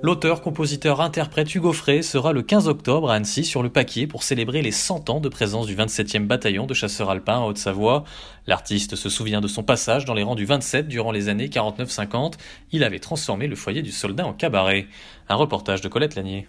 L'auteur, 0.00 0.42
compositeur, 0.42 1.00
interprète 1.00 1.52
Hugo 1.52 1.72
Frey 1.72 2.02
sera 2.02 2.32
le 2.32 2.42
15 2.42 2.68
octobre 2.68 3.10
à 3.10 3.14
Annecy 3.14 3.44
sur 3.44 3.64
le 3.64 3.68
paquier 3.68 4.06
pour 4.06 4.22
célébrer 4.22 4.62
les 4.62 4.70
100 4.70 5.10
ans 5.10 5.18
de 5.18 5.28
présence 5.28 5.66
du 5.66 5.74
27e 5.74 6.24
bataillon 6.24 6.66
de 6.66 6.74
chasseurs 6.74 7.10
alpins 7.10 7.38
en 7.38 7.48
Haute-Savoie. 7.48 8.04
L'artiste 8.46 8.94
se 8.94 9.08
souvient 9.08 9.40
de 9.40 9.48
son 9.48 9.64
passage 9.64 10.04
dans 10.04 10.14
les 10.14 10.22
rangs 10.22 10.36
du 10.36 10.44
27 10.44 10.86
durant 10.86 11.10
les 11.10 11.28
années 11.28 11.48
49-50. 11.48 12.34
Il 12.70 12.84
avait 12.84 13.00
transformé 13.00 13.48
le 13.48 13.56
foyer 13.56 13.82
du 13.82 13.90
soldat 13.90 14.24
en 14.24 14.34
cabaret. 14.34 14.86
Un 15.28 15.34
reportage 15.34 15.80
de 15.80 15.88
Colette 15.88 16.14
Lanier. 16.14 16.46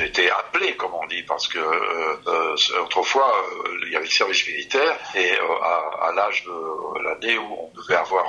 J'ai 0.00 0.06
été 0.06 0.30
appelé, 0.30 0.74
comme 0.76 0.94
on 0.94 1.06
dit, 1.08 1.22
parce 1.24 1.46
que 1.46 1.58
euh, 1.58 2.16
euh, 2.26 2.82
autrefois 2.82 3.30
euh, 3.36 3.80
il 3.84 3.92
y 3.92 3.96
avait 3.96 4.06
le 4.06 4.10
service 4.10 4.46
militaire 4.46 4.96
et 5.14 5.32
à, 5.62 6.06
à 6.08 6.12
l'âge 6.12 6.42
de 6.44 7.02
l'année 7.04 7.36
où 7.36 7.52
on 7.52 7.70
devait 7.76 7.96
avoir 7.96 8.24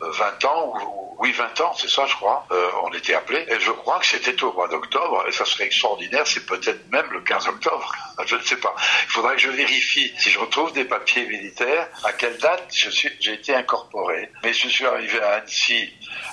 20 0.00 0.44
ans, 0.46 0.74
ou, 0.74 1.16
oui 1.20 1.30
20 1.30 1.60
ans, 1.60 1.72
c'est 1.76 1.88
ça 1.88 2.06
je 2.06 2.14
crois, 2.16 2.46
on 2.82 2.92
était 2.92 3.14
appelé. 3.14 3.46
Et 3.48 3.60
je 3.60 3.70
crois 3.70 4.00
que 4.00 4.06
c'était 4.06 4.42
au 4.42 4.52
mois 4.52 4.66
d'octobre 4.66 5.24
et 5.28 5.32
ça 5.32 5.44
serait 5.44 5.64
extraordinaire, 5.66 6.26
c'est 6.26 6.44
peut-être 6.44 6.90
même 6.90 7.06
le 7.12 7.20
15 7.20 7.48
octobre, 7.48 7.94
je 8.26 8.34
ne 8.34 8.42
sais 8.42 8.56
pas. 8.56 8.74
Il 9.04 9.10
faudrait 9.10 9.36
que 9.36 9.42
je 9.42 9.50
vérifie 9.50 10.12
si 10.18 10.30
je 10.30 10.40
retrouve 10.40 10.72
des 10.72 10.84
papiers 10.84 11.26
militaires 11.26 11.88
à 12.02 12.12
quelle 12.14 12.36
date 12.38 12.66
j'ai 12.72 13.32
été 13.32 13.54
incorporé. 13.54 14.28
Mais 14.42 14.52
je 14.52 14.68
suis 14.68 14.84
arrivé 14.84 15.20
à 15.22 15.34
Annecy, 15.34 15.88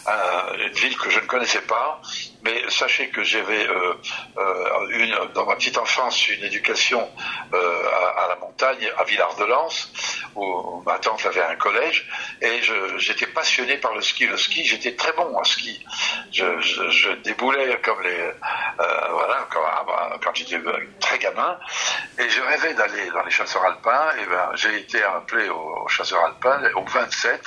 une 0.08 0.74
ville 0.74 0.98
que 0.98 1.12
je 1.12 1.20
ne 1.20 1.26
connaissais 1.26 1.62
pas, 1.62 2.02
mais 2.44 2.70
sachez 2.70 3.10
que 3.10 3.24
j'avais 3.24 3.68
euh, 3.68 3.94
euh, 4.38 5.26
dans 5.34 5.46
ma 5.46 5.56
petite 5.56 5.78
enfance 5.78 6.28
une 6.30 6.44
éducation 6.44 7.10
euh, 7.54 7.84
à, 7.90 8.24
à, 8.24 8.28
la 8.30 8.36
montagne, 8.36 8.92
à 8.98 9.04
Villard-de-Lans, 9.04 9.70
où, 10.36 10.84
ma 10.86 11.00
tante 11.00 11.26
avait 11.26 11.44
un 11.44 11.56
collège, 11.56 12.10
et 12.42 12.62
j'étais 12.98 13.28
passionné 13.28 13.78
par 13.78 13.94
le 13.94 14.02
ski. 14.02 14.28
Le 14.28 14.38
ski, 14.38 14.66
j'étais 14.66 14.96
très 14.96 15.14
bon 15.14 15.36
en 15.38 15.44
ski. 15.44 15.86
Je, 16.32 17.14
déboulais 17.24 17.80
comme 17.84 18.02
les, 18.02 18.32
voilà, 18.78 19.48
quand, 19.50 19.62
quand 20.24 20.36
j'étais 20.36 20.60
très 21.00 21.20
gamin, 21.20 21.58
et 22.20 22.30
je 22.30 22.42
rêvais 22.42 22.74
d'aller 22.74 23.10
dans 23.12 23.24
les 23.24 23.32
chasseurs 23.32 23.64
alpins. 23.64 24.12
Et 24.22 24.26
ben, 24.26 24.52
j'ai 24.56 24.78
été 24.78 25.04
appelé 25.04 25.50
aux, 25.50 25.88
chasseurs 25.88 26.24
alpins 26.26 26.62
au 26.76 26.84
27, 26.84 27.42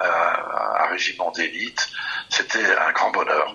euh, 0.00 0.04
un 0.04 0.86
régiment 0.86 1.30
d'élite. 1.32 1.88
C'était 2.28 2.76
un 2.76 2.92
grand 2.92 3.10
bonheur. 3.10 3.54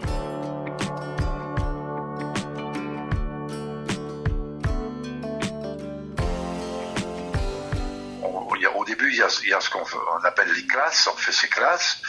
Il 9.44 9.50
y 9.50 9.54
a 9.54 9.62
ce 9.62 9.70
qu'on 9.70 9.84
appelle 10.24 10.52
les 10.54 10.66
classes, 10.66 11.08
on 11.08 11.18
fait 11.18 11.32
ces 11.32 11.48
classes, 11.48 12.02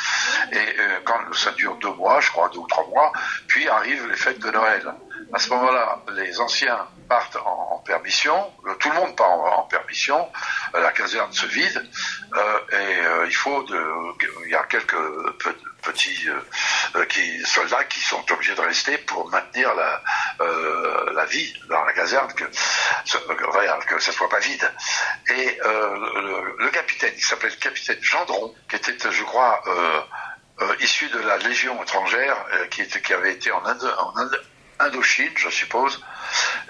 et 0.52 0.56
euh, 0.56 1.00
quand 1.04 1.18
ça 1.34 1.52
dure 1.52 1.76
deux 1.76 1.92
mois, 1.92 2.20
je 2.20 2.30
crois, 2.30 2.48
deux 2.50 2.58
ou 2.58 2.66
trois 2.66 2.86
mois, 2.88 3.12
puis 3.46 3.68
arrivent 3.68 4.08
les 4.08 4.16
fêtes 4.16 4.38
de 4.40 4.50
Noël. 4.50 4.94
À 5.32 5.38
ce 5.38 5.48
moment-là, 5.50 6.02
les 6.12 6.40
anciens 6.40 6.86
partent 7.08 7.36
en, 7.36 7.82
permission, 7.84 8.52
euh, 8.66 8.74
tout 8.74 8.88
le 8.90 8.94
monde 8.96 9.16
part 9.16 9.30
en, 9.30 9.62
permission, 9.62 10.28
euh, 10.74 10.80
la 10.80 10.92
caserne 10.92 11.32
se 11.32 11.46
vide, 11.46 11.88
et 12.72 12.98
il 13.26 13.34
faut 13.34 13.66
il 14.44 14.50
y 14.50 14.54
a 14.54 14.62
quelques 14.64 14.96
petits 15.82 16.28
soldats 17.44 17.84
qui 17.84 18.00
sont 18.00 18.24
obligés 18.32 18.54
de 18.54 18.60
rester 18.60 18.98
pour 18.98 19.28
maintenir 19.30 19.74
la, 19.74 20.02
la 21.12 21.24
vie 21.24 21.52
dans 21.68 21.82
la 21.84 21.92
caserne, 21.92 22.28
que 23.86 23.98
ça 24.00 24.12
soit 24.12 24.28
pas 24.28 24.38
vide. 24.38 24.70
Et 25.28 25.58
le, 25.62 26.56
le, 26.58 26.68
capitaine, 26.70 27.12
il 27.16 27.22
s'appelait 27.22 27.50
le 27.50 27.56
capitaine 27.56 27.98
Gendron, 28.02 28.54
qui 28.68 28.76
était, 28.76 29.10
je 29.10 29.22
crois, 29.24 29.62
issu 30.80 31.08
de 31.08 31.18
la 31.18 31.38
Légion 31.38 31.82
étrangère, 31.82 32.36
qui, 32.70 33.12
avait 33.12 33.32
été 33.32 33.50
en 33.52 33.62
Indochine, 34.78 35.32
je 35.36 35.50
suppose, 35.50 36.02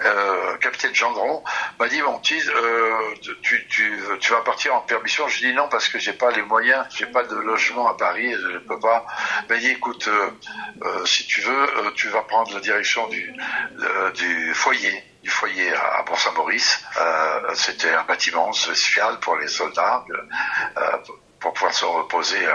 euh, 0.03 0.57
capitaine 0.57 0.95
Gendron 0.95 1.43
m'a 1.79 1.87
dit 1.87 2.01
bon 2.01 2.19
euh, 2.31 3.15
tu, 3.41 3.67
tu, 3.67 3.99
tu, 4.19 4.31
vas 4.31 4.41
partir 4.41 4.75
en 4.75 4.81
permission. 4.81 5.27
Je 5.27 5.39
dis 5.39 5.53
non 5.53 5.67
parce 5.69 5.89
que 5.89 5.99
j'ai 5.99 6.13
pas 6.13 6.31
les 6.31 6.41
moyens, 6.41 6.85
j'ai 6.95 7.05
pas 7.05 7.23
de 7.23 7.35
logement 7.35 7.87
à 7.87 7.97
Paris, 7.97 8.33
je 8.33 8.47
ne 8.47 8.59
peux 8.59 8.79
pas. 8.79 9.05
Il 9.43 9.53
m'a 9.53 9.59
dit 9.59 9.69
écoute, 9.69 10.07
euh, 10.07 11.05
si 11.05 11.25
tu 11.27 11.41
veux, 11.41 11.93
tu 11.95 12.07
vas 12.09 12.21
prendre 12.21 12.53
la 12.53 12.59
direction 12.59 13.07
du, 13.07 14.53
foyer 14.53 15.03
du 15.23 15.29
foyer 15.29 15.71
à 15.73 16.03
Bourg-Saint-Maurice. 16.03 16.83
C'était 17.53 17.93
un 17.93 18.03
bâtiment 18.03 18.51
spécial 18.53 19.19
pour 19.19 19.37
les 19.37 19.47
soldats 19.47 20.03
pour 21.39 21.53
pouvoir 21.53 21.73
se 21.73 21.85
reposer 21.85 22.47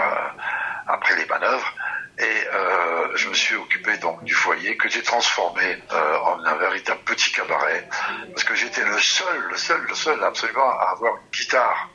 après 0.87 1.15
les 1.15 1.25
manœuvres. 1.25 1.73
Et 2.19 2.47
euh, 2.51 3.15
je 3.15 3.29
me 3.29 3.33
suis 3.35 3.55
occupé 3.55 3.97
donc 3.97 4.23
du 4.23 4.33
foyer 4.33 4.75
que 4.75 4.89
j'ai 4.89 5.03
transformé 5.03 5.77
euh, 5.91 6.17
en 6.19 6.43
un 6.43 6.55
véritable 6.55 7.01
petit 7.05 7.31
cabaret 7.31 7.87
parce 8.31 8.43
que 8.43 8.55
j'étais 8.55 8.83
le 8.83 8.97
seul, 8.97 9.39
le 9.51 9.57
seul, 9.57 9.81
le 9.87 9.93
seul 9.93 10.23
absolument 10.23 10.67
à 10.79 10.91
avoir 10.91 11.13
une 11.17 11.29
guitare 11.31 11.89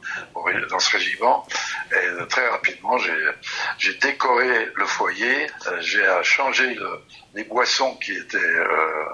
dans 0.71 0.79
ce 0.79 0.93
régiment. 0.93 1.47
Et 1.91 1.97
euh, 1.97 2.27
très 2.27 2.49
rapidement, 2.49 2.97
j'ai 3.79 3.95
décoré 3.95 4.69
le 4.77 4.87
foyer, 4.87 5.49
euh, 5.67 5.81
j'ai 5.81 6.07
changé 6.23 6.75
le, 6.75 7.01
les 7.35 7.45
boissons 7.45 7.97
qui 7.97 8.13
étaient 8.13 8.39
euh, 8.39 9.05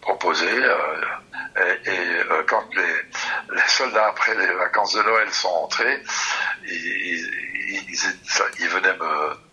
proposées. 0.00 0.62
et, 1.84 1.96
quand 2.48 2.64
les, 2.74 3.60
soldats 3.68 4.08
après 4.08 4.34
les 4.34 4.54
vacances 4.54 4.94
de 4.94 5.02
Noël 5.02 5.30
sont 5.32 5.48
entrés, 5.48 6.02
ils, 6.64 6.72
ils, 6.72 7.84
ils, 7.88 8.14
ils 8.60 8.68
venaient 8.68 8.96
me 8.96 9.46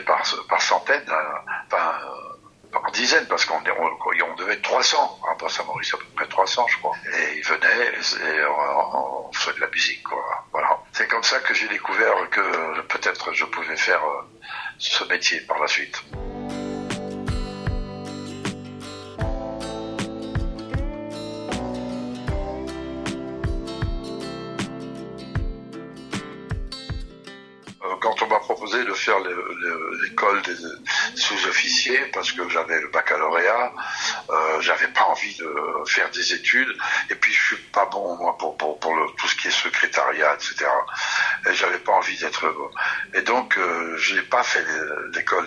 par, 0.00 0.24
centaines, 0.60 1.08
euh, 1.08 1.74
euh, 1.74 2.72
par 2.72 2.90
dizaines, 2.92 3.26
parce 3.26 3.44
qu'on 3.44 3.56
on, 3.56 4.34
devait 4.34 4.54
être 4.54 4.62
300, 4.62 5.20
hein, 5.24 5.34
pas 5.38 5.48
Saint-Maurice, 5.48 5.94
à 5.94 5.98
peu 5.98 6.04
près 6.14 6.26
300, 6.26 6.66
je 6.68 6.76
crois. 6.78 6.94
Et 7.06 7.38
ils 7.38 7.44
venaient 7.44 7.88
et 7.88 8.44
on, 8.46 9.32
faisait 9.32 9.56
de 9.56 9.60
la 9.60 9.68
musique. 9.68 10.04
Voilà. 10.52 10.78
C'est 10.92 11.08
comme 11.08 11.22
ça 11.22 11.38
que 11.40 11.54
j'ai 11.54 11.68
découvert 11.68 12.14
que 12.30 12.80
peut-être 12.82 13.32
je 13.32 13.44
pouvais 13.44 13.76
faire 13.76 14.02
euh, 14.04 14.22
ce 14.78 15.04
métier 15.04 15.40
par 15.42 15.58
la 15.58 15.68
suite. 15.68 16.02
De 28.84 28.92
faire 28.94 29.18
l'école 30.02 30.42
des 30.42 30.56
sous-officiers, 31.14 32.06
parce 32.12 32.32
que 32.32 32.48
j'avais 32.48 32.80
le 32.80 32.88
baccalauréat, 32.88 33.72
euh, 34.30 34.60
j'avais 34.60 34.88
pas 34.88 35.04
envie 35.04 35.36
de 35.36 35.54
faire 35.86 36.10
des 36.10 36.34
études, 36.34 36.76
et 37.10 37.14
puis 37.14 37.32
je 37.32 37.54
suis 37.54 37.62
pas 37.72 37.86
bon 37.86 38.16
moi 38.16 38.36
pour, 38.38 38.56
pour, 38.56 38.78
pour 38.78 38.94
tout 39.16 39.28
ce 39.28 39.36
qui 39.36 39.48
est 39.48 39.50
secrétariat, 39.50 40.34
etc. 40.34 40.66
Et 41.48 41.54
j'avais 41.54 41.78
pas 41.78 41.92
envie 41.92 42.16
d'être 42.18 42.46
et 43.14 43.22
donc 43.22 43.56
euh, 43.58 43.96
je 43.96 44.14
n'ai 44.14 44.22
pas 44.22 44.42
fait 44.42 44.64
l'école 45.14 45.46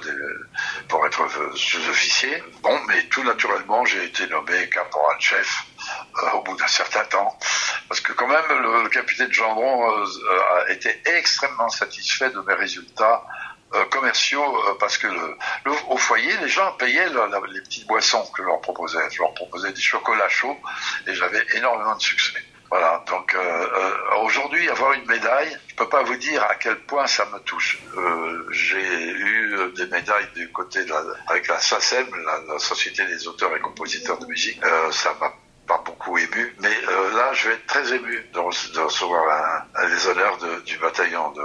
pour 0.88 1.06
être 1.06 1.28
sous-officier. 1.56 2.44
Bon, 2.62 2.78
mais 2.88 3.04
tout 3.04 3.24
naturellement 3.24 3.86
j'ai 3.86 4.04
été 4.06 4.28
nommé 4.28 4.70
caporal-chef 4.70 5.66
euh, 6.24 6.32
au 6.32 6.44
bout 6.44 6.56
d'un 6.56 6.68
certain 6.68 7.04
temps. 7.06 7.38
Parce 7.90 8.02
que 8.02 8.14
quand 8.14 8.28
même, 8.28 8.46
le, 8.84 8.88
capitaine 8.90 9.34
Gendron 9.34 9.84
euh, 9.92 10.06
a 10.58 10.72
été 10.72 11.02
extrêmement 11.06 11.70
satisfait 11.70 12.30
de 12.30 12.40
mes 12.42 12.54
résultats 12.54 13.26
euh, 13.74 13.84
commerciaux 13.86 14.44
euh, 14.44 14.76
parce 14.80 14.98
que 15.00 15.08
au 15.88 15.98
foyer, 15.98 16.32
les 16.38 16.48
gens 16.48 16.72
payaient 16.74 17.10
les 17.10 17.62
petites 17.62 17.88
boissons 17.88 18.24
que 18.28 18.44
je 18.44 18.48
leur 18.48 18.62
proposais. 18.62 19.00
Je 19.12 19.20
leur 19.24 19.34
proposais 19.34 19.74
des 19.74 19.82
chocolats 19.82 20.30
chauds 20.30 20.58
et 21.08 21.16
j'avais 21.16 21.44
énormément 21.56 21.96
de 21.96 22.02
succès. 22.02 22.40
Voilà, 22.70 23.04
donc 23.08 23.36
aujourd'hui, 24.22 24.70
avoir 24.70 24.94
une 24.94 25.08
médaille, 25.08 25.58
je 25.70 25.74
peux 25.74 25.90
pas 25.90 26.04
vous 26.04 26.18
dire 26.18 26.44
à 26.44 26.54
quel 26.54 26.76
point 26.82 27.08
ça 27.08 27.26
me 27.26 27.40
touche. 27.40 27.80
J'ai 28.52 29.10
eu 29.10 29.72
des 29.76 29.88
médailles 29.88 30.30
du 30.36 30.52
côté 30.52 30.86
de 30.86 30.94
avec 31.30 31.48
la 31.48 31.58
SACEM, 31.58 32.06
la, 32.24 32.54
la, 32.54 32.60
Société 32.60 33.04
des 33.08 33.28
auteurs 33.28 33.56
et 33.58 33.60
compositeurs 33.60 34.20
de 34.20 34.28
musique. 34.28 34.62
ça 34.92 35.18
m'a 35.20 35.34
beaucoup 36.10 36.18
ému, 36.18 36.56
mais 36.60 36.70
là, 37.16 37.34
je 37.34 37.50
vais 37.50 37.56
être 37.56 37.66
très 37.68 37.94
ému 37.94 38.26
de, 38.34 38.40
recevoir 38.40 39.66
les 39.88 40.08
honneurs 40.08 40.38
du 40.66 40.78
bataillon 40.78 41.32
de 41.32 41.44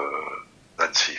Nancy. 0.78 1.18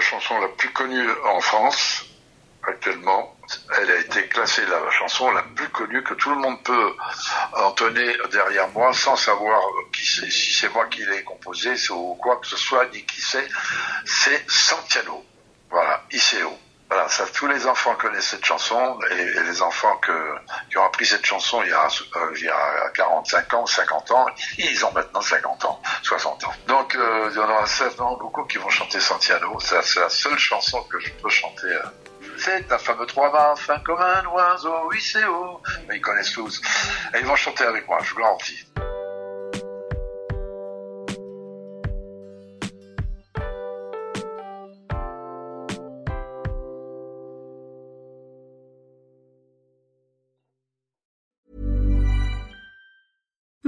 chanson 0.00 0.38
la 0.38 0.48
plus 0.48 0.70
connue 0.70 1.08
en 1.24 1.40
France 1.40 2.04
actuellement. 2.62 3.34
Elle 3.78 3.90
a 3.90 3.98
été 4.00 4.26
classée 4.28 4.62
la 4.66 4.90
chanson 4.90 5.30
la 5.30 5.42
plus 5.42 5.68
connue 5.68 6.02
que 6.02 6.14
tout 6.14 6.30
le 6.30 6.36
monde 6.36 6.62
peut 6.62 6.92
entonner 7.54 8.14
derrière 8.30 8.68
moi 8.70 8.92
sans 8.92 9.16
savoir 9.16 9.60
si 10.04 10.54
c'est 10.54 10.68
moi 10.72 10.86
qui 10.86 11.04
l'ai 11.04 11.22
composé 11.22 11.74
ou 11.90 12.14
quoi 12.14 12.36
que 12.36 12.46
ce 12.46 12.56
soit, 12.56 12.86
ni 12.92 13.04
qui 13.04 13.20
c'est. 13.20 13.48
C'est 14.04 14.44
Santiano. 14.50 15.24
Voilà, 15.70 16.02
ICO. 16.12 16.58
Voilà, 16.90 17.08
ça, 17.08 17.24
tous 17.26 17.46
les 17.46 17.66
enfants 17.66 17.94
connaissent 17.96 18.28
cette 18.28 18.44
chanson 18.44 19.00
et, 19.10 19.40
les 19.40 19.62
enfants 19.62 19.98
qui 20.68 20.76
ont 20.78 20.84
appris 20.84 21.06
cette 21.06 21.24
chanson 21.24 21.62
il 21.62 21.70
y, 21.70 21.72
a, 21.72 21.86
euh, 21.86 22.34
il 22.36 22.44
y 22.44 22.48
a 22.48 22.90
45 22.94 23.54
ans, 23.54 23.66
50 23.66 24.10
ans, 24.12 24.26
ils 24.58 24.84
ont 24.84 24.92
maintenant 24.92 25.20
50 25.20 25.64
ans, 25.64 25.82
60 26.02 26.44
ans. 26.44 26.52
Donc 26.68 26.94
euh, 26.94 27.30
il 27.32 27.36
y 27.36 27.40
en 27.40 27.48
aura 27.48 27.66
certainement 27.66 28.16
beaucoup 28.18 28.44
qui 28.44 28.58
vont 28.58 28.68
chanter 28.68 29.00
Santiano. 29.00 29.58
C'est 29.60 29.98
la 29.98 30.08
seule 30.08 30.38
chanson 30.38 30.82
que 30.84 31.00
je 31.00 31.10
peux 31.10 31.30
chanter. 31.30 31.66
Euh. 31.66 31.82
C'est 32.38 32.70
un 32.70 32.78
fameux 32.78 33.06
trois 33.06 33.32
mâts, 33.32 33.54
fin 33.56 33.78
comme 33.80 34.00
un 34.00 34.24
oiseau, 34.26 34.72
haut. 34.72 35.62
Mais 35.88 35.96
ils 35.96 36.00
connaissent 36.00 36.32
tous. 36.32 36.60
Et 37.14 37.20
ils 37.20 37.26
vont 37.26 37.36
chanter 37.36 37.64
avec 37.64 37.88
moi, 37.88 37.98
je 38.02 38.10
vous 38.10 38.20
garantis. 38.20 38.66